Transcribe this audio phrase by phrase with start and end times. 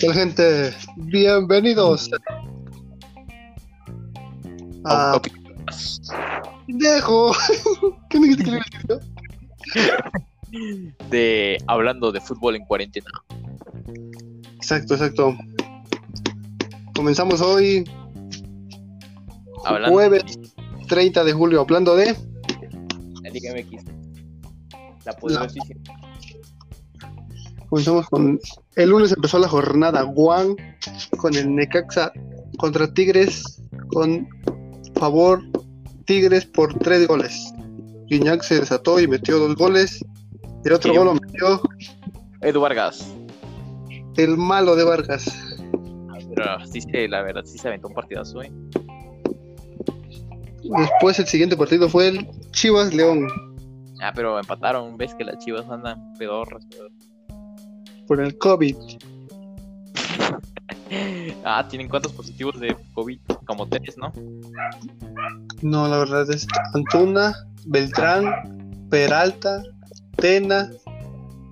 [0.00, 0.74] tal gente?
[0.96, 2.10] Bienvenidos
[4.84, 5.20] a...
[6.66, 7.32] Dejo.
[8.08, 9.00] ¿Qué me a
[11.10, 13.10] de hablando de fútbol en cuarentena.
[14.56, 15.36] Exacto, exacto.
[16.94, 17.84] Comenzamos hoy,
[19.64, 20.38] Hablando jueves
[20.88, 22.06] 30 de julio, hablando de...
[22.06, 22.16] de
[23.22, 23.84] la Liga MX.
[25.04, 25.80] La poderosísima.
[27.70, 28.38] Comenzamos con...
[28.76, 30.56] El lunes empezó la jornada Juan
[31.16, 32.12] con el Necaxa
[32.58, 34.28] contra Tigres con
[34.96, 35.40] favor
[36.04, 37.52] Tigres por tres goles.
[38.08, 40.04] Guiñac se desató y metió dos goles.
[40.64, 40.98] El otro Sí.
[40.98, 41.60] gol lo metió
[42.42, 43.08] Edu Vargas.
[44.16, 45.24] el malo de Vargas.
[46.34, 48.50] Pero sí, se- la verdad, sí se aventó un partidazo, ¿eh?
[50.62, 53.26] Después el siguiente partido fue el Chivas León
[54.02, 54.96] Ah, pero empataron.
[54.96, 56.64] Ves que las chivas andan pedorras.
[56.66, 57.09] pedorras.
[58.10, 58.74] Por el COVID.
[61.44, 63.20] Ah, ¿tienen cuántos positivos de COVID?
[63.46, 64.12] Como tres, ¿no?
[65.62, 66.44] No, la verdad es
[66.74, 67.32] Antuna,
[67.66, 69.62] Beltrán, Peralta,
[70.16, 70.72] Tena,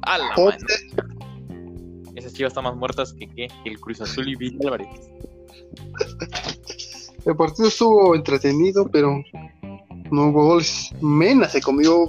[0.03, 0.67] ¡A la Ponce.
[0.97, 2.11] mano!
[2.17, 4.89] Esas chivas están más muertas que, que el Cruz Azul y Villa Álvarez.
[7.25, 9.23] El partido estuvo entretenido, pero
[10.11, 10.91] no hubo goles.
[11.01, 12.09] Mena se comió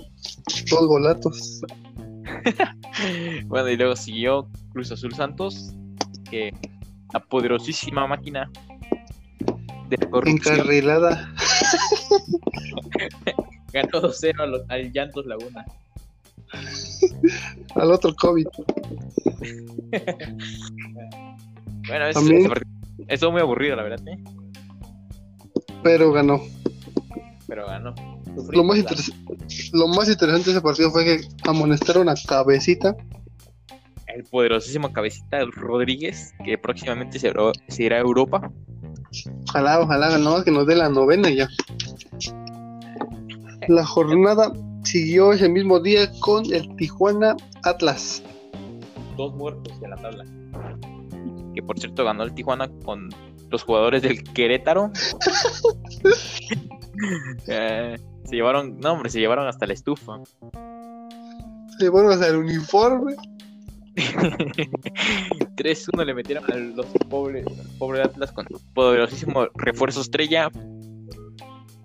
[0.72, 1.62] dos golatos.
[3.48, 5.74] Bueno, y luego siguió Cruz Azul Santos,
[6.30, 6.54] que
[7.14, 8.50] la poderosísima máquina
[9.90, 11.34] de corrupción Encarrilada.
[13.74, 15.66] ganó 2-0 a los- al Llantos Laguna.
[17.76, 18.48] Al otro COVID.
[21.88, 22.52] Bueno, es, También-
[23.08, 24.18] estuvo muy aburrido, la verdad, ¿eh?
[25.84, 26.42] Pero ganó.
[27.48, 27.94] Pero ganó.
[28.52, 28.78] Lo más,
[29.74, 32.96] lo más interesante de ese partido fue que amonestaron a Cabecita.
[34.08, 37.32] El poderosísimo cabecita Rodríguez, que próximamente se,
[37.68, 38.52] se irá a Europa.
[39.50, 41.48] Ojalá, ojalá, no, que nos dé la novena ya.
[43.68, 44.52] La jornada
[44.84, 48.24] siguió ese mismo día con el Tijuana Atlas.
[49.16, 50.26] Dos muertos en la tabla.
[51.54, 53.10] Que por cierto ganó el Tijuana con
[53.50, 54.92] los jugadores del Querétaro.
[57.48, 60.20] Eh, se llevaron, no hombre, se llevaron hasta la estufa.
[61.78, 63.16] Se llevaron hasta el uniforme.
[63.96, 70.50] 3-1 le metieron a los pobres, al pobre Atlas con poderosísimo refuerzo estrella.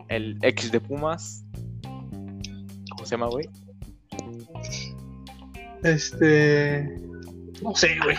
[0.09, 1.45] El ex de Pumas.
[1.83, 3.49] ¿Cómo se llama, güey?
[5.83, 7.01] Este.
[7.63, 8.17] No sé, güey.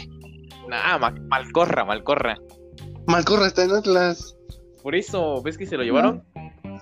[0.68, 2.38] Nah, Ma- Malcorra, Malcorra.
[3.08, 4.36] Malcorra está en Atlas.
[4.84, 6.24] Por eso, ¿ves que se lo llevaron?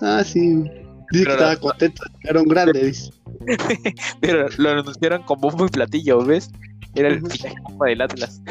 [0.01, 0.63] Ah, sí.
[1.11, 2.03] Dice que Pero estaba contento.
[2.23, 3.11] Era grande, dice.
[4.21, 6.51] Pero lo anunciaron con bombo y platillo, ¿ves?
[6.95, 7.55] Era el fichaje
[7.85, 8.41] del Atlas.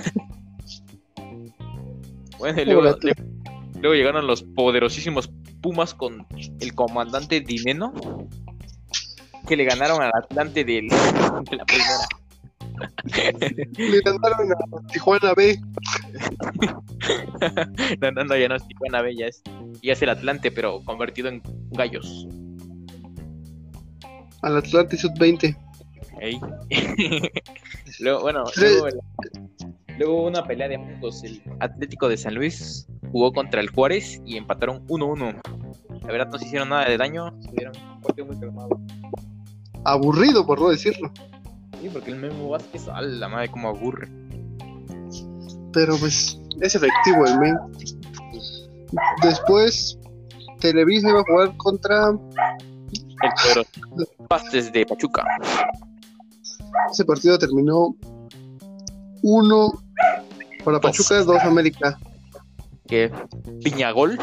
[2.38, 5.30] bueno, y luego llegaron los poderosísimos
[5.60, 6.26] Pumas con
[6.58, 7.92] el comandante Dineno,
[9.46, 11.98] que le ganaron al Atlante del, de la primera.
[13.78, 15.60] Le ganaron a Tijuana B.
[18.00, 19.42] No, no, no, ya no es Tijuana B, ya es,
[19.82, 22.26] ya es el Atlante, pero convertido en gallos.
[24.42, 25.56] Al Atlante Sub-20.
[26.20, 26.40] Ey.
[28.00, 28.86] luego, bueno, luego,
[29.98, 31.24] luego hubo una pelea de puntos.
[31.24, 35.40] El Atlético de San Luis jugó contra el Juárez y empataron 1-1.
[36.02, 38.80] La verdad no se hicieron nada de daño, estuvieron un partido muy calmado.
[39.84, 41.12] Aburrido, por no decirlo.
[41.80, 44.08] Sí, porque el Memo Vázquez, a la madre, como aburre.
[45.72, 47.56] Pero pues es efectivo el men.
[49.22, 49.98] Después,
[50.60, 52.12] Televisa iba a jugar contra.
[53.54, 55.24] El poderoso Pastes de Pachuca.
[56.90, 57.94] Ese partido terminó
[59.22, 59.82] 1
[60.64, 61.98] para Pachuca, 2 América.
[62.86, 63.10] Que
[63.62, 64.18] Piñagol,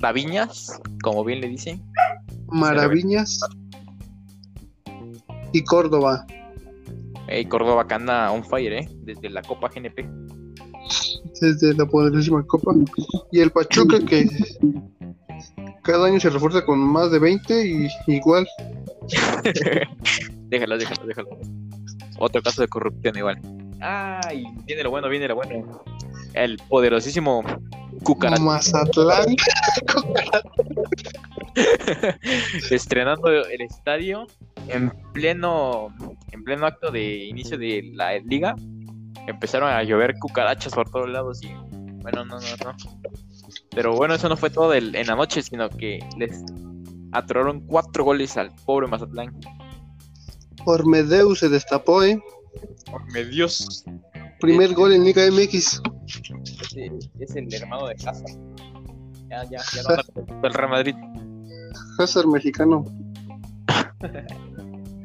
[0.00, 1.82] Maraviñas, como bien le dicen.
[2.48, 3.40] Maraviñas
[5.52, 6.26] y Córdoba.
[7.28, 8.88] Ey, Córdoba que anda on fire, ¿eh?
[9.04, 10.06] Desde la Copa GNP.
[11.40, 12.74] desde la poderosísima Copa.
[13.32, 14.28] Y el Pachuca que
[15.84, 18.48] cada año se refuerza con más de 20 y igual.
[20.48, 21.28] déjalo, déjalo, déjalo.
[22.18, 23.40] Otro caso de corrupción igual.
[23.80, 25.82] Ay, viene lo bueno, viene lo bueno.
[26.32, 27.44] El poderosísimo
[28.02, 29.36] Cucaracha Mazatlán.
[32.70, 34.26] estrenando el estadio
[34.68, 35.94] en pleno
[36.32, 38.56] en pleno acto de inicio de la liga.
[39.26, 41.48] Empezaron a llover cucarachas por todos lados y
[42.02, 42.74] bueno, no, no, no.
[43.74, 46.42] Pero bueno, eso no fue todo del- en la noche, sino que les
[47.12, 49.34] atoraron cuatro goles al pobre Mazatlán.
[50.66, 52.20] Ormedeu se destapó, ¿eh?
[53.12, 53.84] Me Dios.
[54.40, 55.80] Primer gol en Liga MX.
[56.76, 58.38] ese es el hermano de Hazard.
[59.28, 60.94] Ya, ya, ya no el Real Madrid.
[61.98, 62.84] Hazard mexicano.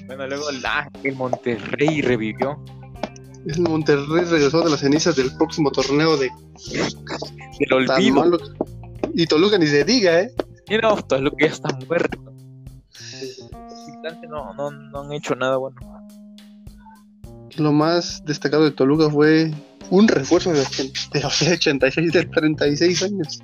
[0.07, 2.63] bueno, luego la, el Monterrey revivió.
[3.47, 6.29] El Monterrey regresó de las cenizas del próximo torneo de.
[7.59, 8.37] Del olvido.
[9.19, 10.33] Y Toluca ni se diga, ¿eh?
[10.69, 12.23] Y no, Toluca ya está muerto.
[14.29, 15.75] No, no, no han hecho nada bueno.
[17.57, 19.51] Lo más destacado de Toluca fue
[19.89, 20.59] un refuerzo de,
[21.21, 23.41] los 86 de 36 años.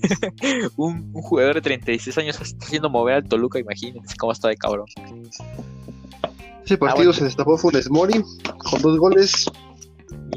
[0.78, 4.56] un, un, jugador de 36 años está haciendo mover al Toluca, imagínense cómo está de
[4.56, 4.86] cabrón.
[6.64, 8.24] Ese partido ah, se destapó Funes Mori
[8.56, 9.50] con dos goles.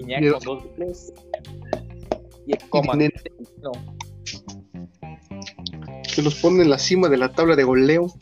[0.01, 1.13] Iñaki con dos goles.
[2.45, 2.95] Y el Coma.
[3.61, 3.71] No.
[6.15, 8.13] Que los pone en la cima de la tabla de goleo.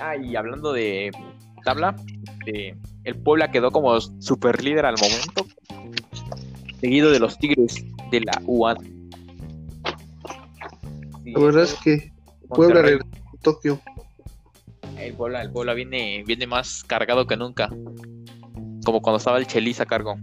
[0.00, 1.10] Ah, y hablando de
[1.64, 1.96] tabla,
[2.44, 5.46] de el Puebla quedó como super líder al momento,
[6.80, 8.76] seguido de los Tigres de la UAN.
[11.24, 12.12] la verdad es que
[12.48, 12.98] Puebla de
[13.42, 13.80] Tokio.
[14.98, 17.68] El Puebla, el Puebla viene, viene más cargado que nunca.
[18.84, 20.16] Como cuando estaba el Chelis a cargo.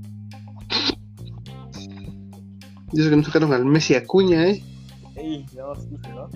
[2.91, 4.63] Dice que no sacaron al Messi Acuña, ¿eh?
[5.23, 6.29] Ey, no, sí, ¿no?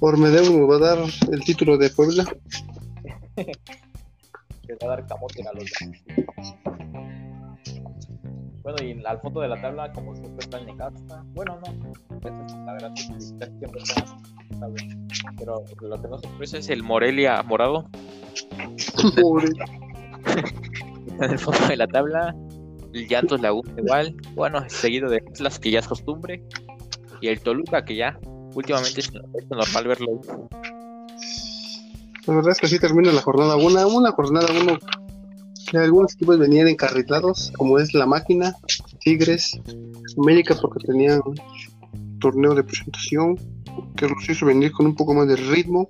[0.00, 0.98] Por Medeo va a dar
[1.30, 2.24] el título de Puebla.
[3.36, 5.70] que va a dar camote a los
[8.64, 11.24] Bueno, y al fondo de la tabla, como siempre está el Necaxa.
[11.34, 11.92] Bueno, no,
[12.66, 14.04] la verdad es que siempre está,
[15.38, 17.88] Pero lo que no sorpresa es el Morelia morado.
[18.76, 19.10] está
[21.26, 22.34] en el fondo de la tabla.
[22.92, 24.16] El Llantos Laguna igual.
[24.34, 26.42] Bueno, seguido de las que ya es costumbre.
[27.20, 28.18] Y el Toluca, que ya
[28.54, 29.12] últimamente es
[29.50, 30.20] normal verlo.
[32.26, 33.88] La verdad es que así termina la jornada 1.
[33.88, 34.78] Una jornada 1
[35.70, 38.54] que algunos equipos venían encarrilados, como es la máquina,
[39.00, 39.58] Tigres,
[40.18, 41.20] América, porque tenían
[42.20, 43.36] torneo de presentación
[43.96, 45.88] que los hizo venir con un poco más de ritmo.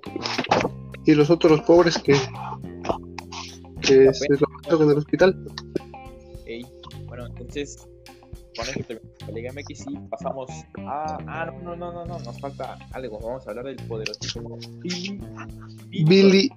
[1.05, 2.13] Y los otros pobres que,
[3.81, 4.27] que se
[4.69, 5.37] lo en el hospital.
[7.07, 7.87] Bueno, entonces
[8.55, 8.93] con esto
[9.27, 11.17] la Liga MX y pasamos a.
[11.27, 13.19] Ah, no, no, no, no, nos falta algo.
[13.19, 15.19] Vamos a hablar del poderosísimo Billy.
[16.05, 16.49] Billy.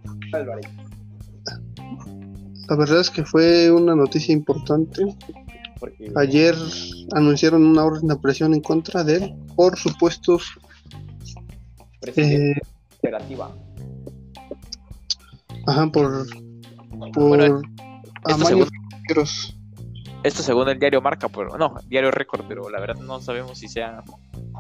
[2.68, 5.16] La verdad es que fue una noticia importante.
[5.80, 6.12] Porque...
[6.16, 6.54] Ayer
[7.12, 10.58] anunciaron una orden de presión en contra de él por supuestos.
[12.16, 12.54] Eh,
[12.98, 13.54] operativa.
[15.66, 16.26] Ajá, por.
[17.12, 17.62] por bueno,
[18.24, 18.68] amaños
[20.22, 23.68] esto según el diario Marca, pero no, diario Récord, pero la verdad no sabemos si
[23.68, 24.02] sea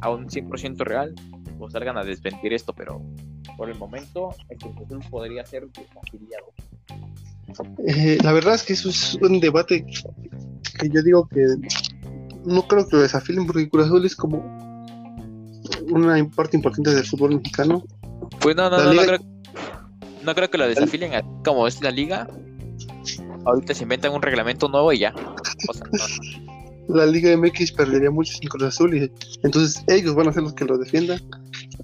[0.02, 1.14] aún 100% real
[1.58, 3.02] o salgan a desmentir esto, pero
[3.56, 5.66] por el momento el Cruz podría ser
[6.00, 6.52] afiliado.
[7.86, 11.44] Eh, la verdad es que eso es un debate que yo digo que
[12.44, 14.38] no creo que lo desafilen porque Cruz Azul es como
[15.90, 17.82] una parte importante del fútbol mexicano.
[18.40, 19.18] Pues no, no, no, no, creo,
[20.22, 21.12] no creo que lo desafilen
[21.42, 22.28] como es la liga,
[23.44, 25.14] ahorita se inventan un reglamento nuevo y ya.
[26.88, 29.12] La Liga MX perdería mucho sin Cruz Azul y
[29.42, 31.20] entonces ellos van a ser los que lo defiendan.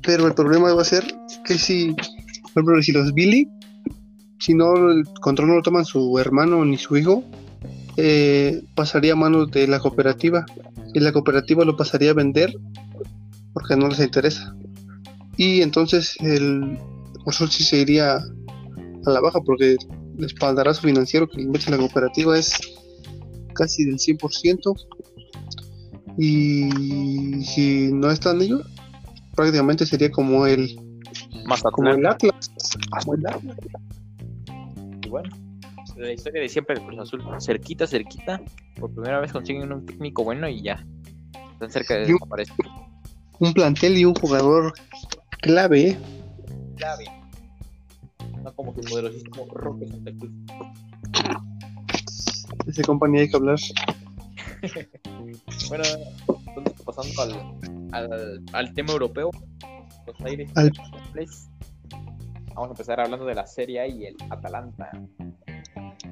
[0.03, 1.05] Pero el problema va a ser
[1.45, 3.49] que si, por ejemplo, si los Billy,
[4.39, 7.23] si no el control no lo toman su hermano ni su hijo,
[7.97, 10.47] eh, pasaría a manos de la cooperativa
[10.95, 12.55] y la cooperativa lo pasaría a vender
[13.53, 14.55] porque no les interesa.
[15.37, 16.79] Y entonces el
[17.23, 19.77] Cruz Azul sí se iría a la baja porque
[20.19, 22.53] espaldarazo financiero que le invierte la cooperativa es
[23.55, 24.75] casi del 100%.
[26.17, 28.63] Y si no están ellos,
[29.35, 30.77] prácticamente sería como el,
[31.73, 32.51] como el Atlas.
[35.03, 35.31] Y bueno,
[35.97, 38.41] la historia de siempre de Cruz Azul, cerquita, cerquita,
[38.79, 40.87] por primera vez consiguen un técnico bueno y ya,
[41.53, 42.55] están cerca de desaparecer.
[43.41, 44.73] Un plantel y un jugador
[45.41, 45.89] clave.
[45.89, 45.99] ¿eh?
[46.77, 47.24] Clave
[48.45, 50.33] no como su poderosísimo Roque Santa Cruz.
[52.67, 53.59] Ese compañía hay que hablar.
[55.69, 55.85] bueno,
[56.47, 59.31] entonces pasando al, al, al tema europeo,
[60.07, 60.51] los aires.
[60.55, 60.71] Al...
[62.55, 64.91] Vamos a empezar hablando de la Serie A y el Atalanta.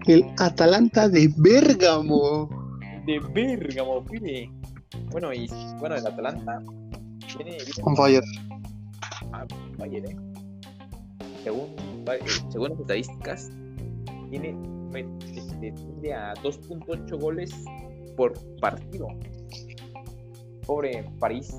[0.06, 2.48] El Atalanta de Bérgamo.
[3.06, 4.50] De Bérgamo, pide.
[5.10, 5.48] Bueno, y
[5.78, 6.62] bueno, el Atalanta
[7.36, 7.58] tiene.
[7.82, 8.24] On fire.
[9.32, 9.46] Ah,
[9.78, 10.32] fire, eh
[11.42, 11.74] según,
[12.50, 13.50] según las estadísticas,
[14.30, 14.56] tiene,
[15.62, 17.52] este, a 2.8 goles
[18.16, 19.08] por partido.
[20.66, 21.52] Pobre París.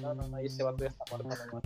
[0.00, 1.60] No, no, no, ese vato ya está muerto, no,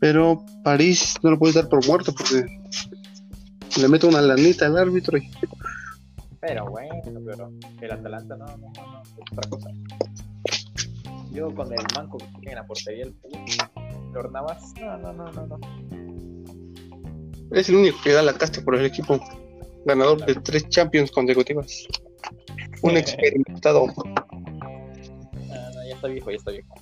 [0.00, 2.44] Pero París no lo puede dar por muerto porque
[3.80, 5.30] le mete una lanita al árbitro y
[6.40, 6.94] Pero bueno,
[7.24, 9.70] pero el Atalanta no, no, no, no, es otra cosa.
[11.32, 13.14] Yo con el manco que tiene en la portería el
[14.14, 15.58] No, no, no, no, no.
[17.50, 19.20] Es el único que da la casta por el equipo.
[19.84, 21.86] Ganador de tres Champions consecutivas.
[22.82, 23.86] Un experimentado.
[24.16, 26.74] Ah, no, ya está viejo, ya está viejo.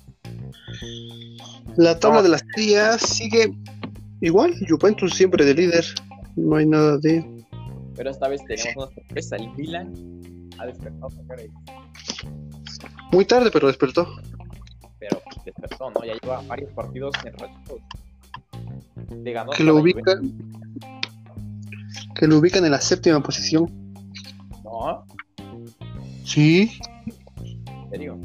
[1.75, 3.51] La tabla de las tías sigue
[4.21, 4.53] igual.
[4.67, 5.85] Juventus siempre de líder.
[6.35, 7.25] No hay nada de.
[7.95, 9.35] Pero esta vez tenemos una sorpresa.
[9.37, 9.93] El Milan
[10.59, 11.09] ha despertado.
[13.11, 14.07] Muy tarde, pero despertó.
[15.09, 16.05] Pero pues, despertó, ¿no?
[16.05, 17.81] Ya lleva varios partidos en rachitos.
[19.21, 20.33] Le ganó Que lo ubican.
[22.15, 23.69] Que lo ubican en la séptima posición.
[24.63, 25.05] No,
[26.23, 26.71] Sí,
[27.67, 28.17] en serio.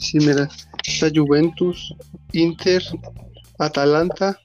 [0.00, 0.48] sí, mira.
[0.84, 1.94] Está Juventus,
[2.32, 2.82] Inter,
[3.58, 4.40] Atalanta,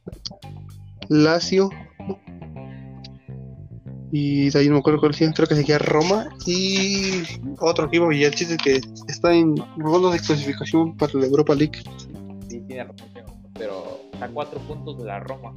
[1.10, 1.70] Lazio.
[4.16, 7.24] Y de ahí no me acuerdo cuál creo que seguía Roma y
[7.60, 11.82] otro equipo y el chiste que está en ronda de clasificación para la Europa League.
[12.48, 13.08] Sí, tiene razón.
[13.56, 15.52] Pero está a cuatro puntos de la Roma.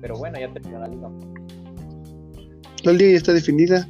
[0.00, 1.10] Pero bueno, ya terminó la liga.
[2.84, 3.88] La liga ya está definida.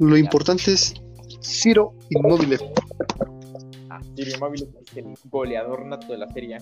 [0.00, 0.94] Lo importante es
[1.42, 2.58] Ciro Inmóvil.
[3.90, 6.56] Ah, Ciro Immobile es el goleador nato de la serie.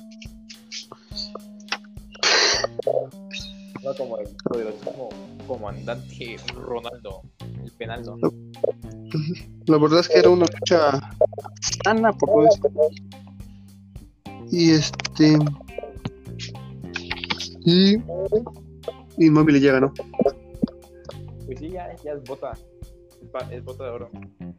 [3.83, 5.09] No como el poderosísimo
[5.47, 7.23] comandante Ronaldo,
[7.65, 8.17] el penaldo.
[9.67, 11.01] La verdad es que era una lucha
[11.85, 12.63] sana, por decir.
[14.51, 15.39] Y este.
[17.65, 17.97] Y.
[19.19, 19.93] Inmóvil ya ganó.
[21.47, 22.53] Pues sí, ya, ya es bota.
[23.51, 24.11] Es, bota de oro.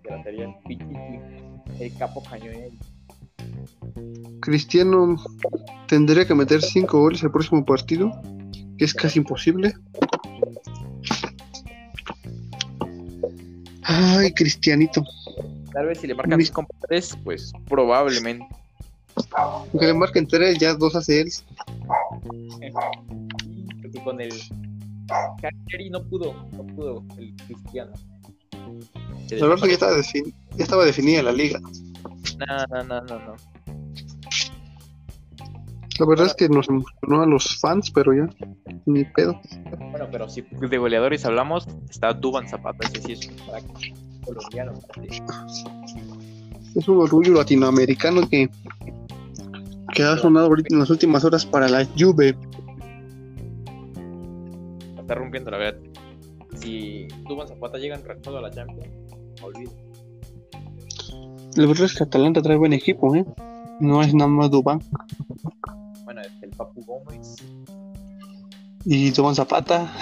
[0.03, 1.19] El Pichichi,
[1.79, 2.75] el capo cañonero.
[4.41, 5.15] Cristiano
[5.87, 8.11] tendría que meter 5 goles el próximo partido,
[8.85, 9.73] es casi imposible.
[13.83, 15.03] Ay, Cristianito.
[15.73, 16.55] Tal vez si le marcan Mi- 6
[16.87, 18.45] tres, pues probablemente.
[19.35, 21.31] Aunque le marquen 3, ya 2 hace él.
[23.81, 24.31] Porque con el
[25.41, 27.91] Cagliari no pudo, no pudo el Cristiano.
[29.27, 31.59] Se La verdad es que ya estaba, defin- ya estaba definida la liga.
[31.59, 33.35] No, no, no, no, no.
[35.99, 38.27] La verdad es que nos emocionó a los fans, pero ya,
[38.85, 39.39] ni pedo.
[39.91, 43.63] Bueno, pero si de goleadores hablamos, está Duban Zapata, ese sí es un crack
[44.25, 44.73] colombiano.
[46.75, 48.49] Es un orgullo latinoamericano que,
[49.93, 52.35] que ha sonado ahorita en las últimas horas para la Juve.
[54.97, 55.79] Está rompiendo, la verdad.
[56.55, 58.95] Si Duban Zapata llega enrachado a la Champions,
[59.43, 59.71] olvido.
[61.55, 63.25] La verdad es que Atalanta trae buen equipo, ¿eh?
[63.79, 64.79] No es nada más Dubán.
[66.03, 67.35] Bueno, el Papu Gómez.
[68.85, 69.93] Y Dubán Zapata.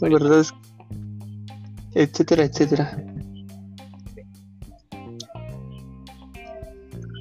[0.00, 0.52] La verdad es
[1.94, 2.96] etcétera, etcétera.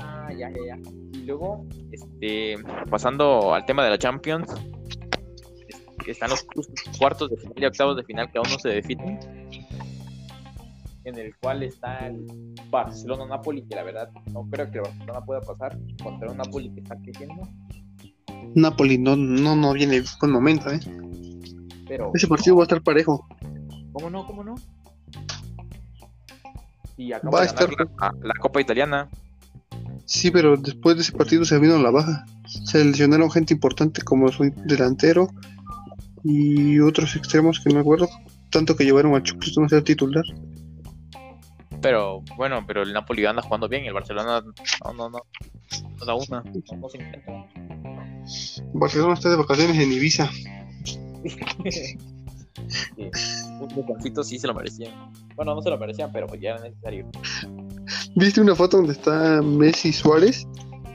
[0.02, 0.78] Ah, ya, ya, ya.
[1.14, 2.56] Y luego, este,
[2.90, 4.50] pasando al tema de la Champions,
[6.08, 6.46] están los
[6.98, 9.20] cuartos de final y octavos de final que aún no se definen.
[11.06, 12.26] En el cual está el
[12.70, 16.80] Barcelona-Napoli, que la verdad no creo que el Barcelona pueda pasar contra un Napoli que
[16.80, 17.48] está creciendo.
[18.56, 20.80] Napoli no, no, no viene en buen momento, ¿eh?
[21.88, 23.28] Pero, Ese partido va a estar parejo.
[23.92, 24.26] ¿cómo no?
[24.26, 24.56] ¿Cómo no?
[26.98, 27.70] Y acaba Va a de estar-
[28.00, 29.10] la, la Copa Italiana.
[30.06, 32.26] Sí, pero después de ese partido se vino a la baja.
[32.46, 35.28] Se lesionaron gente importante como su delantero
[36.24, 38.08] y otros extremos que no me acuerdo.
[38.52, 40.24] Tanto que llevaron a Chucrito no ser titular.
[41.84, 45.20] Pero bueno, pero el Napoli anda jugando bien y el Barcelona no, no, no.
[46.00, 46.42] No da una.
[46.42, 47.46] No, no se intenta.
[48.74, 50.32] Barcelona está de vacaciones en Ibiza.
[52.96, 55.12] Un sí se lo merecían.
[55.36, 57.10] Bueno, no se lo merecían, pero pues ya era necesario.
[58.16, 60.48] ¿Viste una foto donde está Messi Suárez?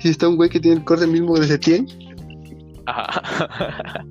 [0.03, 1.87] Y está un güey que tiene el corte mismo de Setién.
[2.87, 4.05] Ajá.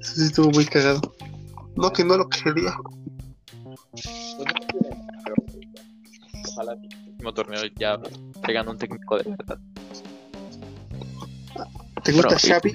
[0.00, 1.00] Eso sí estuvo muy cagado.
[1.76, 2.76] No, que no lo quería.
[3.46, 4.44] Pues no sé,
[5.24, 5.36] pero
[6.52, 8.00] ojalá el próximo torneo ya
[8.42, 9.58] traigan un técnico de verdad.
[12.02, 12.48] ¿Te gusta sí.
[12.48, 12.72] Xavi?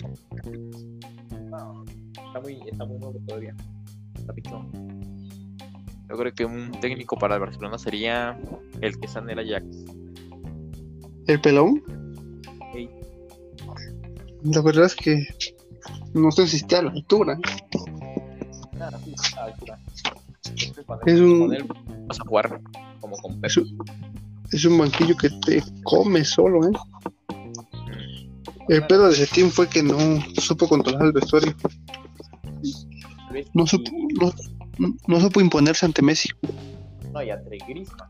[1.49, 3.55] No, está muy, está muy nuevo todavía.
[4.15, 4.71] Está pichón.
[6.09, 8.37] Yo creo que un técnico para el Barcelona sería
[8.81, 9.65] el que está en el Ajax.
[11.27, 11.83] ¿El pelón?
[12.73, 12.89] Ey,
[14.43, 15.25] La verdad es que
[16.13, 17.39] no sé si está a la altura.
[18.73, 19.79] nada, sí, a la altura.
[21.05, 21.49] Es un-
[22.07, 22.61] vas a jugar
[22.99, 23.39] como con.
[23.43, 23.77] Es un,
[24.51, 26.71] es un banquillo que te come solo, ¿eh?
[28.69, 29.97] El pedo de Setién fue que no
[30.37, 31.53] supo controlar el vestuario.
[33.53, 34.31] No supo, no,
[34.77, 36.29] no- no supo imponerse ante Messi.
[37.13, 38.09] No, y entre Griezmann.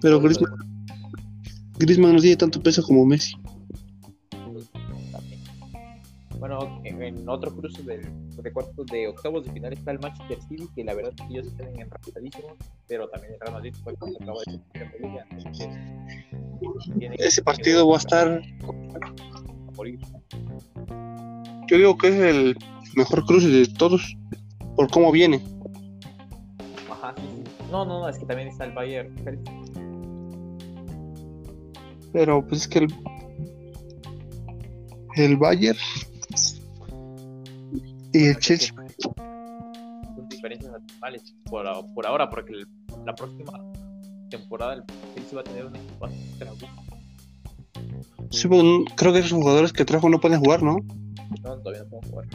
[0.00, 0.52] Pero Griezmann,
[1.78, 3.34] Griezmann no tiene tanto peso como Messi.
[7.04, 8.08] En, otro cruce del-
[8.42, 11.32] de cuartos de octavos de final está el Manchester City, que la verdad es que
[11.32, 12.52] ellos se quedan enrasadísimos,
[12.88, 15.26] pero también el Real Madrid fue cuando acaba de liga,
[17.18, 19.98] Ese partido va a estar, a morir.
[21.68, 22.56] yo digo que es el
[22.96, 24.16] mejor cruce de todos
[24.76, 25.42] por cómo viene.
[26.90, 27.42] Ajá, sí, sí.
[27.70, 29.14] No, no, no, es que también está el Bayern.
[32.12, 32.94] Pero pues es que el,
[35.16, 35.78] el Bayern
[38.14, 38.72] y el Chelsea,
[40.16, 42.68] Son diferencias abismales por, por ahora, porque el-
[43.04, 43.52] la próxima
[44.30, 46.08] temporada el Chelsea va a tener un equipo
[48.30, 50.78] sí, pues, no- creo que esos jugadores que trajo no pueden jugar, ¿no?
[51.42, 52.26] No, todavía no podemos jugar.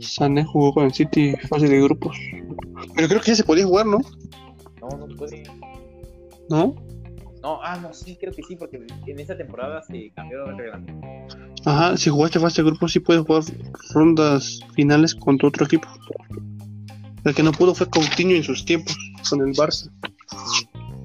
[0.00, 2.16] Sané jugó con el City fase de grupos.
[2.94, 3.98] Pero creo que ya se podía jugar, ¿no?
[4.80, 5.42] No, no puede.
[6.48, 6.74] ¿No?
[7.42, 11.06] No, ah, no, sí, creo que sí, porque en esa temporada se cambió el reglamento.
[11.68, 13.42] Ajá, si jugaste fase de grupos sí puedes jugar
[13.92, 15.86] rondas finales contra otro equipo.
[17.24, 18.96] El que no pudo fue Coutinho en sus tiempos
[19.28, 19.90] con el Barça.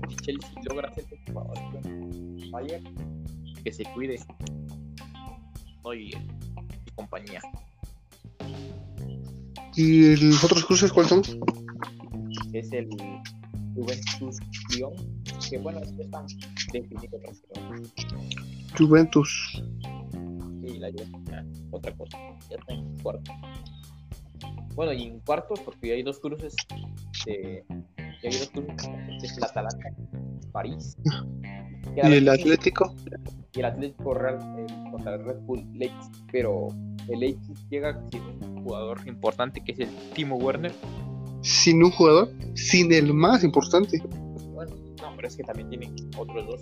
[0.08, 2.96] Si Chelsea logra hacer que el jugador con Bayern,
[3.62, 4.22] que se cuide.
[5.94, 7.42] Y, y compañía.
[9.76, 11.24] ¿Y los otros cruces cuáles son?
[12.54, 12.88] Es el
[13.76, 14.38] Juventus
[14.70, 14.94] Lyon,
[15.50, 16.26] que bueno, es que están
[16.72, 17.22] definidos,
[18.78, 19.62] Juventus.
[20.92, 22.18] La otra cosa,
[22.50, 23.32] ya está en cuarto.
[24.76, 26.56] Bueno, y en cuartos, porque hay dos cruces
[27.26, 27.64] de.
[27.98, 28.90] Ya hay dos cruces,
[29.22, 29.94] es el Atalanta,
[30.52, 30.98] París.
[31.96, 32.96] la Y el Atlético.
[33.54, 36.70] y el Atlético Real el- contra el Red Bull Leipzig, pero
[37.08, 40.74] el Leipzig llega sin un jugador importante que es el Timo Werner.
[41.42, 44.02] Sin un jugador, sin el más importante.
[44.54, 46.62] Bueno, no, pero es que también tienen otros dos,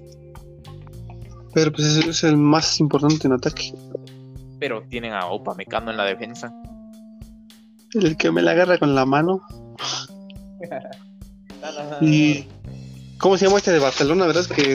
[1.54, 3.74] Pero pues ese es el más importante en ataque.
[4.62, 6.54] Pero tienen a Upamecano en la defensa.
[7.96, 9.42] El que me la agarra con la mano.
[9.50, 9.76] No,
[11.72, 12.48] no, no, no, Y.
[13.18, 14.46] ¿Cómo se llama este de Barcelona, verdad?
[14.46, 14.74] Que,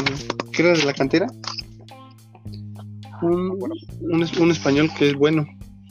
[0.52, 1.26] que era de la cantera.
[3.22, 3.58] Un,
[4.02, 5.46] un, un español que es bueno.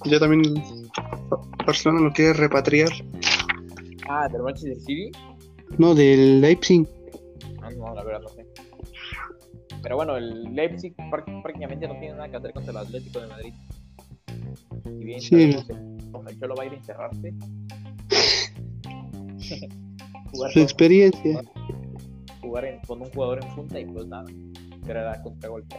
[0.06, 0.44] Ya también
[1.66, 2.90] Barcelona lo quiere repatriar.
[4.10, 5.12] Ah, del Manchester City.
[5.78, 6.86] No, del Leipzig.
[7.62, 8.46] Ah, no, la verdad no sé.
[9.82, 13.28] Pero bueno, el Leipzig prá- prácticamente no tiene nada que hacer contra el Atlético de
[13.28, 13.54] Madrid.
[14.86, 15.36] Y bien, Sí.
[15.36, 17.34] el Cholo va a ir a encerrarse.
[20.32, 21.42] jugar, Su con- experiencia.
[22.42, 24.26] jugar en- con un jugador en punta y pues nada.
[24.88, 25.76] Era contragolpe.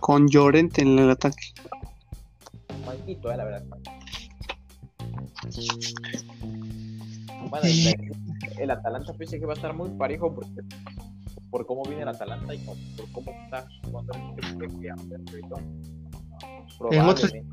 [0.00, 1.52] Con Llorente en el ataque.
[2.86, 3.64] Manquito, eh, la verdad.
[7.50, 7.94] Bueno, el,
[8.58, 10.62] el Atalanta pensé que va a estar muy parejo porque
[11.50, 14.20] por cómo viene el Atalanta y como- por cómo está jugando el
[16.80, 17.28] ahorita.
[17.28, 17.44] Probablemente.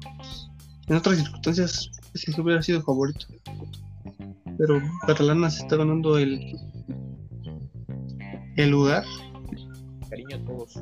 [0.88, 3.26] En otras circunstancias, sí hubiera sido favorito.
[4.58, 6.56] Pero Catalana se está ganando el,
[8.56, 9.04] el lugar.
[10.10, 10.74] cariño a todos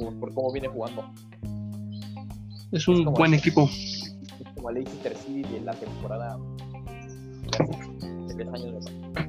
[0.00, 1.04] por, por cómo viene jugando.
[2.72, 3.68] Es un Es buen el- equipo.
[3.70, 4.14] Es
[4.56, 8.84] como el Leicester City de la temporada de hace tres años.
[8.84, 9.28] ¿verdad?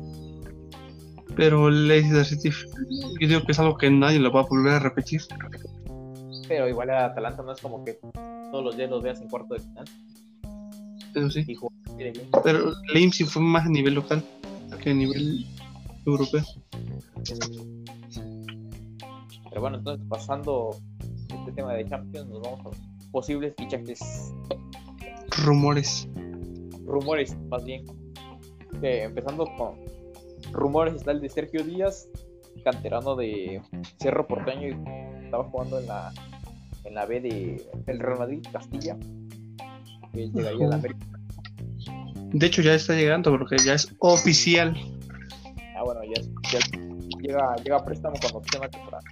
[1.35, 2.49] Pero el Leicester City,
[3.19, 5.21] yo digo que es algo que nadie lo va a volver a repetir.
[6.53, 7.97] Pero igual el Atalanta no es como que
[8.51, 9.85] todos los días los veas en cuarto de final
[11.15, 11.43] Eso sí.
[11.47, 11.57] y.
[12.43, 14.23] Pero Leipzig fue más a nivel local
[14.83, 15.47] que a nivel
[16.05, 16.43] europeo.
[19.49, 20.77] Pero bueno, entonces pasando
[21.27, 22.77] este tema de Champions, nos vamos a los
[23.11, 23.99] posibles fichajes,
[25.43, 26.07] Rumores.
[26.85, 27.83] rumores más bien.
[28.79, 29.73] Empezando con
[30.51, 32.07] rumores está el de Sergio Díaz,
[32.63, 33.59] canterano de
[33.97, 36.13] Cerro Porteño y estaba jugando en la
[36.83, 38.97] en la B de el Real Madrid Castilla.
[40.13, 40.75] Que llegaría a la.
[40.75, 41.07] América.
[42.33, 44.75] De hecho, ya está llegando porque ya es oficial.
[45.75, 46.59] Ah, bueno, ya, ya
[47.21, 49.03] llega, llega a préstamo con opción a temporada.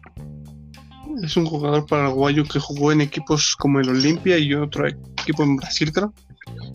[1.23, 5.57] Es un jugador paraguayo que jugó en equipos como el Olimpia y otro equipo en
[5.57, 6.13] Brasil, creo.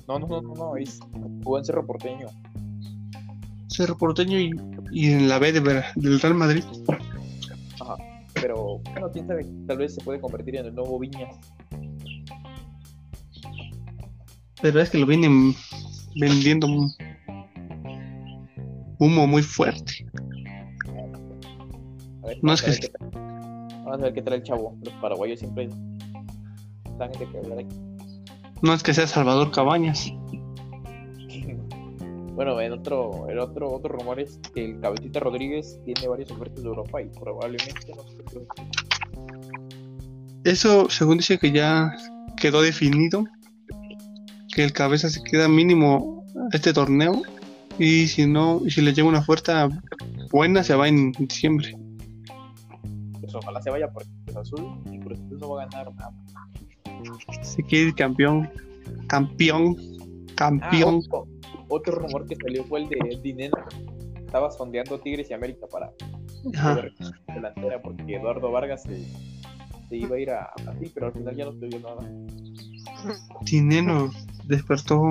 [0.07, 1.01] No, no, no, no, no, es
[1.43, 2.29] jugó en Cerro Porteño.
[3.69, 4.51] Cerro Porteño y,
[4.93, 5.61] y en la B de
[5.97, 6.65] del Real Madrid.
[8.47, 11.35] Pero bueno, quién sabe, tal vez se puede convertir en el nuevo Viñas.
[14.63, 15.53] Pero es que lo vienen
[16.15, 16.69] vendiendo
[19.01, 20.07] humo muy fuerte.
[22.23, 23.11] A ver, No, es que- qué tal.
[23.85, 24.77] Vamos a ver qué trae el chavo.
[24.85, 27.77] Los paraguayos siempre que hablar aquí.
[28.63, 30.13] No es que sea Salvador Cabañas.
[32.37, 36.63] Bueno, en otro, el otro, otro rumor es que el Cabecita Rodríguez tiene varios ofertas
[36.63, 38.47] de Europa y probablemente no sé
[40.45, 41.97] Eso, según dice que ya
[42.37, 43.25] quedó definido,
[44.55, 47.23] que el cabeza se queda mínimo este torneo
[47.79, 49.71] y si no, si le llega una oferta
[50.31, 51.75] buena se va en diciembre.
[53.19, 56.13] Pues ojalá se vaya porque Cruz Azul y Cruz Azul no va a ganar nada.
[57.41, 58.51] Se quiere ir campeón,
[59.09, 59.75] campeón,
[60.35, 61.01] campeón.
[61.15, 61.36] Ah,
[61.69, 63.57] otro, rumor que salió fue el de Dineno.
[64.25, 65.93] Estaba sondeando Tigres y América para
[67.35, 69.05] delantera porque Eduardo Vargas se,
[69.89, 72.09] se iba a ir a Brasil, pero al final ya no se dio nada.
[73.45, 74.11] Tineno
[74.45, 75.11] despertó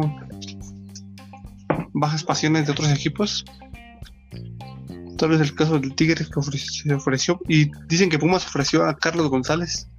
[1.94, 3.46] bajas pasiones de otros equipos.
[5.18, 7.40] Tal vez el caso del Tigre que ofreció, se ofreció.
[7.48, 9.90] Y dicen que Pumas ofreció a Carlos González.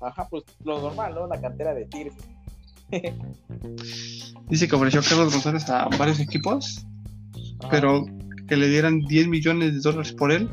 [0.00, 1.26] Ajá, pues lo normal, ¿no?
[1.26, 2.14] La cantera de Tigres.
[4.48, 6.86] Dice que ofreció a Carlos González a varios equipos.
[7.60, 7.68] Ajá.
[7.70, 8.04] Pero
[8.46, 10.48] que le dieran 10 millones de dólares por él.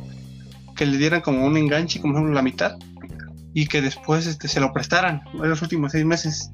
[0.76, 2.78] Que le dieran como un enganche, como ejemplo la mitad.
[3.54, 6.50] Y que después este, se lo prestaran en los últimos seis meses.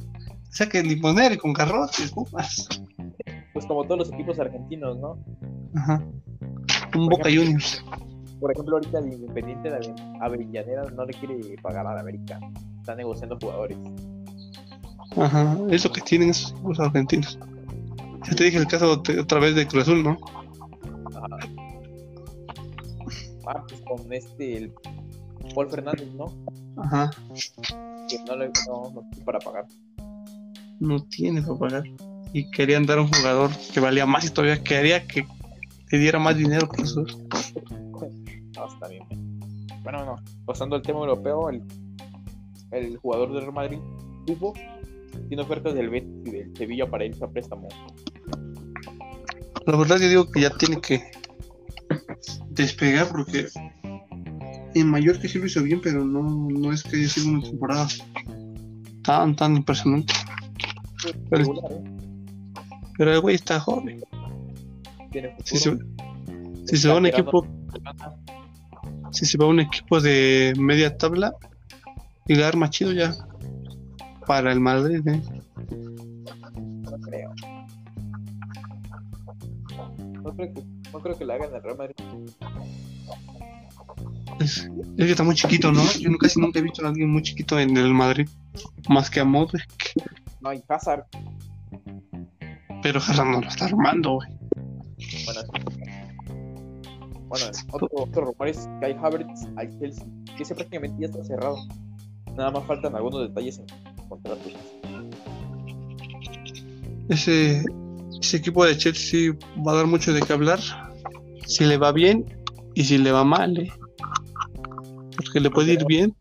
[0.49, 2.67] O sea que Limonero con garrotes, Pumas.
[3.51, 5.17] Pues como todos los equipos argentinos, ¿no?
[5.75, 6.01] Ajá.
[6.95, 7.83] Un Boca Juniors.
[8.39, 12.39] Por ejemplo, ahorita el Independiente de Ave- Avellaneda no le quiere pagar a la América.
[12.79, 13.77] Está negociando jugadores.
[15.19, 17.37] Ajá, es lo que tienen esos equipos argentinos.
[18.27, 20.17] Ya te dije el caso de- otra vez de Cruz Azul, ¿no?
[21.15, 21.37] Ajá.
[23.47, 24.73] Ah, pues con este, el
[25.55, 26.25] Paul Fernández, ¿no?
[26.77, 27.09] Ajá,
[28.07, 29.65] Que no le no, no tiene para pagar.
[30.79, 31.83] no tiene para pagar.
[32.33, 35.25] Y querían dar un jugador que valía más y todavía quería que
[35.91, 37.03] le diera más dinero por eso.
[38.55, 39.03] No, está bien.
[39.83, 40.15] Bueno, no.
[40.45, 41.63] Pasando al tema europeo, el,
[42.71, 43.79] el jugador del Real Madrid,
[44.27, 44.53] Hugo,
[45.29, 47.67] tiene ofertas del Betis y del Sevilla para irse a préstamo.
[49.65, 51.01] La verdad yo digo que ya tiene que
[52.49, 53.47] despegar porque
[54.73, 57.87] en Mallorca sí lo hizo bien, pero no, no es que haya sido una temporada
[59.03, 60.13] tan, tan impresionante.
[61.29, 61.83] Pero- ¿eh?
[62.97, 64.03] Pero el güey está joven.
[65.11, 65.35] Tiene.
[65.45, 65.77] Si se,
[66.65, 67.47] si se va a un equipo
[69.11, 71.33] si se va a un equipo de media tabla
[72.27, 73.15] y le arma chido ya
[74.29, 75.21] para el Madrid, ¿eh?
[76.83, 77.33] No creo.
[80.21, 80.63] No creo que,
[80.93, 81.95] no creo que le hagan el Real Madrid.
[84.39, 85.81] Es, es que está muy chiquito, ¿no?
[85.99, 88.29] Yo casi nunca he visto a alguien muy chiquito en el Madrid,
[88.87, 89.95] más que a Modric,
[90.41, 91.05] No, y Hazard.
[92.83, 94.29] pero Hazard no lo está armando, güey.
[95.25, 95.41] Bueno,
[97.29, 100.05] bueno otro, otro rumor es que hay Havertz al Chelsea,
[100.37, 101.57] que ese prácticamente ya está cerrado.
[102.37, 103.65] Nada más faltan algunos detalles en
[107.09, 107.63] Ese,
[108.21, 109.33] ese equipo de Chelsea
[109.65, 110.59] va a dar mucho de qué hablar,
[111.47, 112.25] si le va bien
[112.75, 113.71] y si le va mal, ¿eh?
[115.15, 116.15] Porque le puede ir bien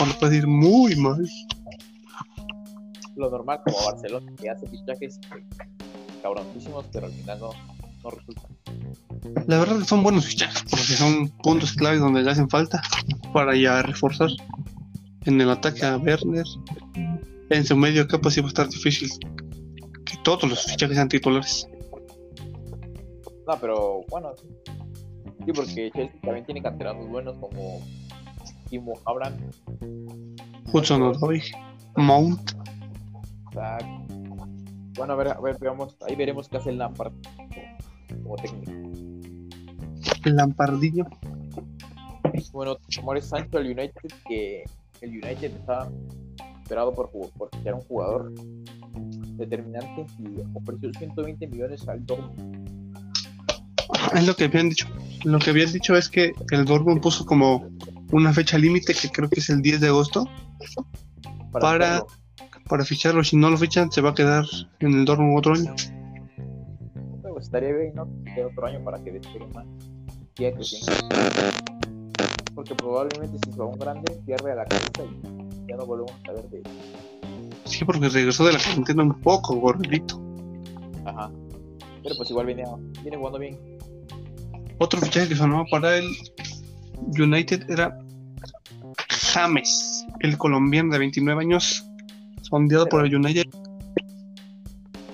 [0.00, 1.24] o le puede ir muy mal.
[3.16, 5.20] Lo normal como Barcelona, que hace fichajes
[6.22, 7.50] cabroncísimos, pero al final no,
[8.02, 8.56] no resultan.
[9.46, 12.82] La verdad que son buenos fichajes, porque son puntos claves donde le hacen falta
[13.32, 14.30] para ya reforzar.
[15.26, 16.44] En el ataque a Werner,
[17.56, 19.10] en su medio campo sí va a estar difícil
[20.04, 21.68] que todos los fichajes sean titulares.
[23.46, 24.48] No, pero bueno, sí,
[25.44, 27.82] Sí, porque Chelsea también tiene canteranos buenos como
[28.70, 29.34] Timo Abraham.
[30.72, 31.42] Hudson Odoi,
[31.96, 32.52] Mount,
[34.96, 37.12] bueno, a ver, a ver, veamos, ahí veremos qué hace el Lampard
[38.22, 38.72] como, técnico.
[40.24, 41.04] Lampardillo.
[42.52, 43.92] Bueno, como es Sancho el United,
[44.26, 44.64] que
[45.00, 45.90] el United está
[46.64, 48.32] esperado por, por fichar un jugador
[49.36, 52.68] determinante y ofreció 120 millones al Dortmund.
[54.14, 54.86] Es lo que habían dicho.
[55.24, 57.68] Lo que habían dicho es que el Dortmund puso como
[58.12, 60.26] una fecha límite que creo que es el 10 de agosto
[61.52, 62.06] Para- hacerlo.
[62.68, 63.22] para ficharlo.
[63.24, 64.44] Si no lo fichan, se va a quedar
[64.80, 65.74] en el Dortmund otro año.
[67.22, 68.08] Pues estaría bien, ¿no?
[68.34, 69.66] Que otro año para que despegue más.
[72.54, 75.33] Porque probablemente si se va un grande, pierde a la cabeza y
[75.74, 76.62] ya no volvemos a saber de él.
[77.64, 80.20] Sí, porque regresó de la cuarentena un poco gordito.
[81.04, 81.30] Ajá.
[82.02, 82.64] Pero pues igual viene,
[83.02, 83.58] viene jugando bien.
[84.78, 86.08] Otro fichaje que sonaba para el
[87.18, 87.98] United era
[89.08, 91.84] James, el colombiano de 29 años,
[92.42, 93.44] sondeado por el United.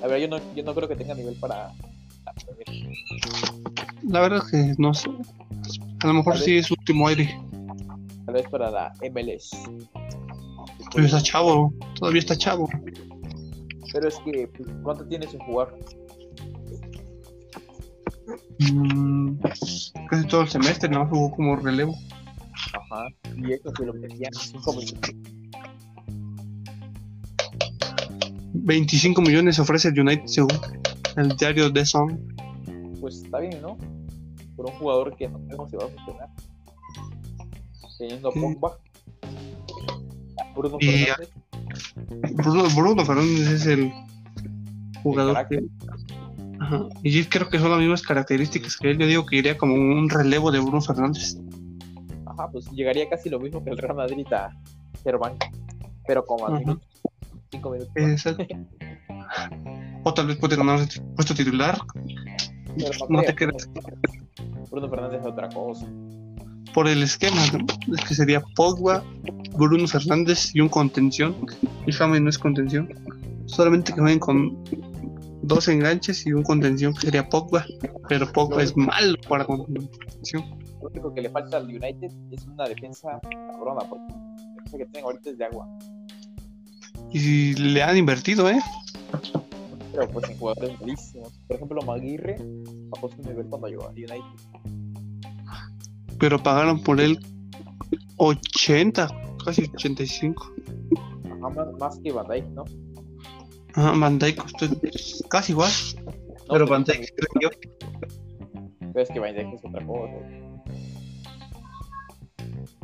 [0.01, 1.73] La verdad, yo no, yo no creo que tenga nivel para.
[4.03, 5.11] la verdad que no sé.
[6.03, 7.39] A lo mejor sí es último aire.
[8.25, 9.51] Tal vez para la MLS.
[10.95, 12.69] Pero está chavo, todavía está chavo.
[13.93, 14.49] Pero es que,
[14.83, 15.75] ¿cuánto tienes en jugar?
[18.59, 19.39] Mm,
[20.09, 21.95] casi todo el semestre, no jugó como relevo.
[22.53, 23.09] Ajá.
[23.37, 25.11] Y eso se lo metían 5 minutos.
[28.53, 30.59] 25 millones ofrece el United según
[31.17, 32.37] el diario The Sun.
[33.01, 33.79] Pues está bien, ¿no?
[34.57, 36.29] Por un jugador que no sabemos si va a funcionar.
[37.99, 38.33] Teniendo a.
[38.33, 38.79] Pogba.
[40.55, 41.31] Bruno Y Fernández.
[42.35, 43.93] Bruno, Bruno Fernández es el
[45.03, 45.57] jugador que.
[45.57, 45.65] carácter.
[46.61, 46.89] Ajá.
[47.03, 48.99] Y creo que son las mismas características que él.
[48.99, 51.37] Yo digo que iría como un relevo de Bruno Fernández.
[52.27, 54.51] Ajá, pues llegaría casi lo mismo que el Real Madrid a
[55.19, 55.51] banca.
[56.07, 56.87] Pero como a minutos.
[57.51, 57.93] 5 minutos.
[57.97, 58.45] Exacto.
[60.03, 61.79] O tal vez puede ganar el puesto titular.
[62.75, 63.53] Pero no te creo.
[64.71, 65.87] Bruno Fernández es otra cosa.
[66.75, 67.95] Por el esquema, ¿no?
[67.95, 69.03] Es que sería Pogba,
[69.57, 71.35] Bruno Fernández y un contención.
[71.87, 72.89] Y James no es contención.
[73.47, 74.65] Solamente que jueguen con
[75.43, 77.65] dos enganches y un contención que sería Pogba.
[78.09, 80.45] Pero Pogba es malo para contención.
[80.81, 84.87] Lo único que le falta al United es una defensa cabrona, porque la defensa que
[84.87, 85.69] tienen ahorita es de agua.
[87.13, 88.61] Y le han invertido, ¿eh?
[89.93, 91.39] Pero pues en jugadores malísimos.
[91.49, 92.37] Por ejemplo, Maguire
[92.91, 94.90] bajó su nivel cuando llegó a United.
[96.21, 97.19] Pero pagaron por él
[98.19, 99.09] 80,
[99.43, 100.53] casi 85.
[101.25, 102.65] Ajá, más, que Van Dijk, ¿no?
[103.75, 104.67] Ajá, Van Dijk costó
[105.31, 105.71] casi igual.
[106.47, 107.51] No, Pero Van se vendió.
[108.93, 110.13] Pero es que Van Dijk es otra cosa.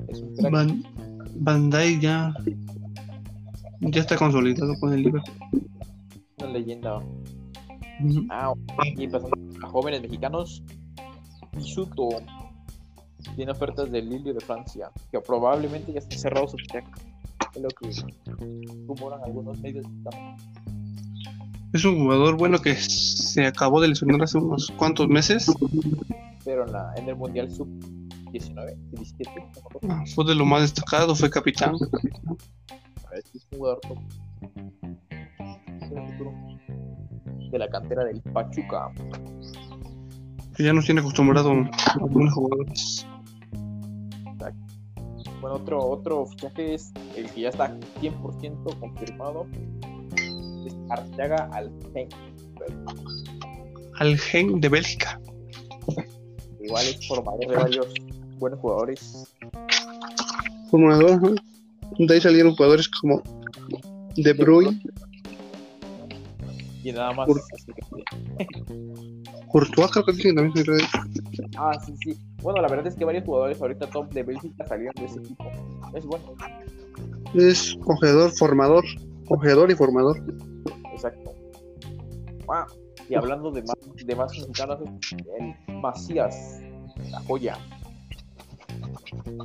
[0.09, 0.51] Es un.
[0.51, 0.83] Van,
[1.35, 2.35] Van Dijk ya,
[3.81, 5.69] ya está consolidado con el Liverpool.
[6.39, 6.99] una leyenda.
[8.03, 8.27] Ujú.
[8.31, 8.55] Ah,
[8.97, 10.63] y pasando a jóvenes mexicanos,
[11.53, 12.09] Pisuto
[13.37, 16.89] tiene ofertas del Lille de Francia, que probablemente ya están cerrados su fichaje.
[17.55, 17.91] Es lo que
[18.87, 19.87] rumoran algunos medios.
[21.73, 25.53] Es un jugador bueno que se acabó de lesionar hace unos cuantos meses.
[26.45, 29.31] Pero en, la, en el Mundial Sub-19, 17,
[29.83, 29.93] no.
[29.93, 31.75] Ah, Fue de lo más destacado, fue capitán.
[31.75, 33.99] A ver, es un jugador top.
[37.51, 38.91] De la cantera del Pachuca.
[40.57, 41.71] Que ya nos tiene acostumbrado a
[42.01, 43.07] algunos jugadores.
[45.47, 49.47] Bueno, otro, otro fichaje es el que ya está 100% confirmado.
[50.67, 52.13] Es Arteaga al Genk.
[54.01, 55.21] Al Gen de Bélgica.
[56.61, 57.95] Igual es formador de varios
[58.41, 59.33] buenos jugadores.
[60.69, 61.35] Formador, ¿no?
[61.97, 63.23] De ahí salieron jugadores como
[64.17, 64.83] De Bruyne,
[66.87, 67.27] Y nada más.
[67.27, 67.83] Por- así que-
[69.49, 70.55] Courtois, creo que dicen también.
[70.65, 70.85] soy red.
[71.59, 72.17] Ah, sí, sí.
[72.43, 75.51] Bueno, la verdad es que varios jugadores ahorita top de Bélgica salieron de ese equipo.
[75.95, 76.35] Es bueno,
[77.35, 78.85] Es cogedor, formador.
[79.27, 80.23] Cogedor y formador.
[80.93, 81.35] exacto.
[82.49, 82.67] Ah,
[83.09, 84.79] y hablando de más, de más mexicanos,
[85.39, 86.61] el Macías,
[87.11, 87.59] la joya.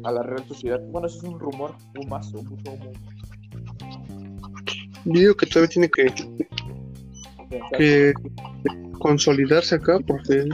[0.03, 0.79] A la Real Sociedad.
[0.91, 2.91] Bueno, eso es un rumor, un mazo, mucho humo.
[5.05, 6.05] Digo que todavía tiene que,
[7.77, 8.13] que
[8.99, 10.45] consolidarse acá porque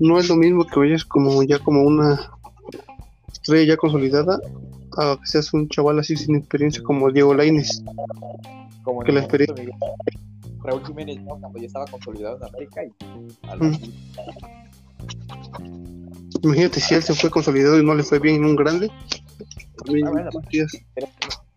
[0.00, 2.20] no es lo mismo que vayas como ya como una
[3.32, 4.38] estrella ya consolidada
[4.98, 7.82] a que seas un chaval así sin experiencia como Diego Lainez.
[8.82, 9.64] como que la experiencia-
[10.62, 11.38] Raúl Jiménez, ¿no?
[11.38, 12.92] Cuando ya estaba consolidado en América y
[13.48, 13.78] al Mm.
[16.42, 18.90] Imagínate si él se fue consolidado y no le fue bien en un grande.
[19.84, 20.30] También, Ah, bueno.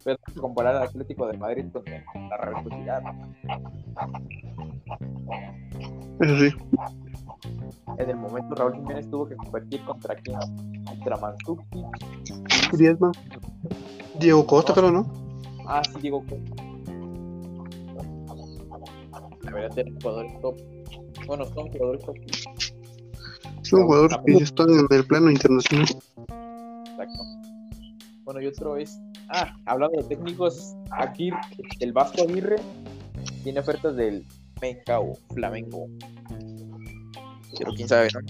[0.07, 1.83] Pero, que comparar al Atlético de Madrid con
[2.29, 3.03] la Real Sociedad.
[6.21, 6.55] Eso sí.
[7.97, 10.39] En el momento Raúl Jiménez tuvo que competir contra quién?
[10.85, 11.83] Contra Manzuki.
[12.71, 13.11] Griezmann.
[14.17, 15.11] Diego Costa, creo, ¿no?
[15.67, 16.63] Ah, sí, Diego Costa.
[19.41, 20.55] La verdad eran jugadores top.
[21.27, 22.15] Bueno, son jugadores top.
[23.63, 25.87] Son jugadores que ya están en el plano internacional.
[25.89, 27.23] Exacto.
[28.23, 28.97] Bueno, y otro es.
[29.29, 31.39] Ah, hablando de técnicos, Aguirre,
[31.79, 32.57] el Vasco Aguirre
[33.43, 34.25] tiene ofertas del
[34.61, 35.87] Mencao, Flamengo.
[37.57, 38.21] Pero quién sabe, ¿no?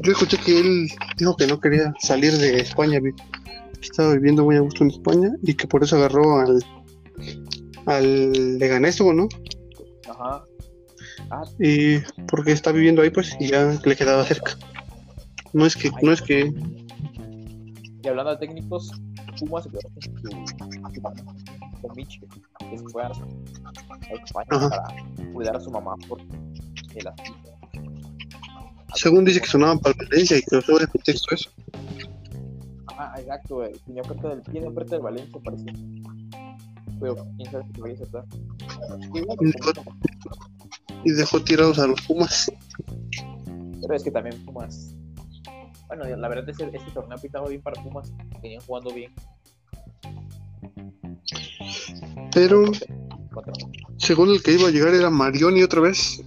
[0.00, 3.12] Yo escuché que él dijo que no quería salir de España, que
[3.80, 6.64] estaba viviendo muy a gusto en España y que por eso agarró al
[7.86, 9.28] al Leganés, ¿o ¿no?
[10.08, 10.44] Ajá.
[11.30, 11.98] Ah, Y
[12.30, 14.56] porque está viviendo ahí, pues, y ya le quedaba cerca.
[15.52, 16.52] No es que, no es que,
[18.02, 18.92] y hablando de técnicos,
[19.38, 20.02] Se quedó con
[20.94, 21.02] su-
[21.82, 22.20] con Miche,
[22.70, 24.68] que se fue a, España Ajá.
[24.70, 25.94] para cuidar a su mamá
[26.94, 27.08] el
[28.94, 31.50] según dice que sonaba para Valencia y que sobre contexto eso.
[32.98, 33.72] Ah, exacto, güey.
[33.86, 35.66] Tenía oferta del, tiene oferta del Valencia, parece.
[37.00, 38.24] Pero quién sabe si vaya a aceptar.
[41.04, 42.50] Y dejó tirados a los Pumas.
[43.80, 44.96] Pero es que también Pumas.
[45.86, 48.12] Bueno, la verdad es que este torneo ha pitado bien para Pumas.
[48.42, 49.12] Venían jugando bien.
[52.38, 52.62] Pero
[53.32, 53.52] Contra-
[53.96, 56.22] según el que iba a llegar era Marioni otra vez.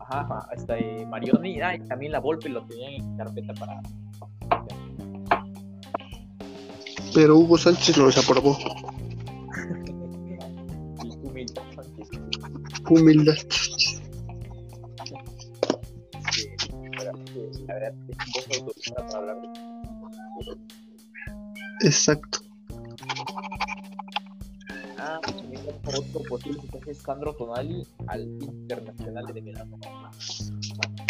[0.00, 0.44] Ajá.
[0.52, 1.60] Hasta eh, Marioni.
[1.60, 3.80] Ah, y también la Volpe lo tenían en carpeta para.
[7.14, 8.58] Pero Hugo Sánchez lo desaprobó.
[11.76, 12.10] Sánchez.
[12.90, 13.36] Humildad.
[21.78, 22.41] que,
[25.04, 29.76] Ah, también como otro posible fichaje es Sandro Tonali al Internacional de Milano.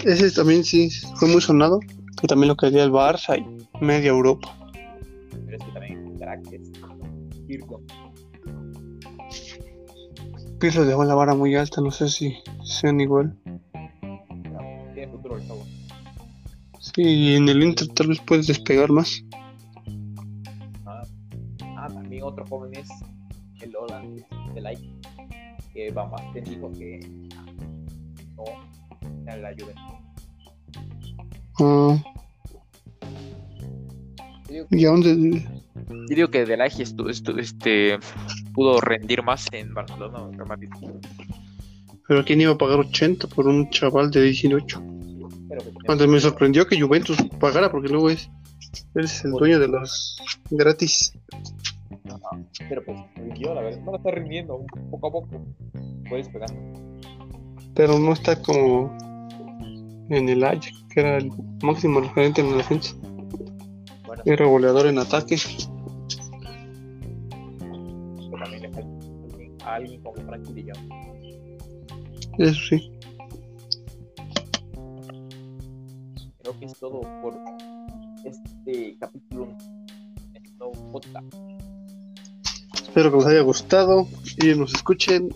[0.03, 1.79] Ese también sí fue muy sonado.
[2.19, 4.57] Que también lo quería el Barça y media Europa.
[5.45, 6.71] Pero es que también crack es
[7.47, 7.83] Pirlo.
[10.59, 13.37] Pirlo dejó la vara muy alta, no sé si sean igual.
[14.95, 15.67] Tiene futuro el chavo.
[16.79, 19.23] Sí, y en el Inter tal vez puedes despegar más.
[20.87, 21.03] Ah,
[21.77, 22.89] ah, también otro joven es
[25.87, 27.01] que va más dijo que
[28.37, 28.45] no
[29.33, 29.83] en la Juventus.
[31.61, 31.97] Ah,
[34.49, 35.41] Yo digo ¿Y a dónde?
[36.09, 37.99] Yo digo que Delay estu, estu- este,
[38.55, 40.69] pudo rendir más en Barcelona o Madrid.
[42.09, 44.81] Pero quién iba a pagar 80 por un chaval de 18.
[45.49, 48.29] Pero que tenía- Cuando me sorprendió que Juventus pagara, porque luego es.
[48.95, 50.17] El dueño de los
[50.51, 51.13] gratis.
[52.69, 53.81] pero pues rindió, la verdad.
[53.85, 55.29] No está rindiendo, poco a poco.
[56.13, 56.51] Puedes pegar.
[57.75, 58.95] Pero no está como
[60.11, 61.31] en el Ajax, que era el
[61.63, 62.95] máximo referente en la defensa.
[64.07, 65.37] Bueno, Era goleador en ataque.
[68.31, 68.89] pero también le falta
[69.33, 70.93] alguien- a alguien como Frankie de Jong.
[72.41, 72.93] Eso sí.
[76.43, 77.35] Creo que es todo por
[78.27, 79.49] este capítulo.
[82.75, 84.07] Espero que os haya gustado
[84.43, 85.31] y nos escuchen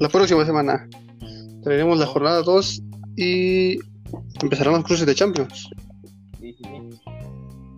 [0.00, 0.88] la próxima semana.
[1.62, 2.82] Traeremos la jornada 2
[3.16, 3.78] y
[4.42, 5.70] empezarán los cruces de Champions.
[6.40, 7.00] Sí, sí, sí.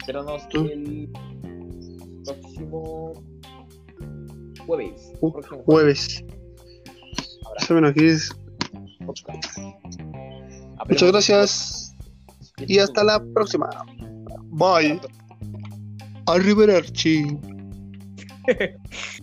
[0.06, 0.64] Pero nos ¿Tú?
[0.66, 1.10] el
[2.24, 3.12] próximo
[4.66, 5.12] jueves.
[5.20, 6.24] Ju- próximo Jueves.
[7.58, 8.30] Saben, aquí es.
[10.88, 11.94] Muchas gracias
[12.66, 13.68] y hasta la próxima.
[14.50, 15.00] Bye.
[16.26, 17.24] Arrivederci.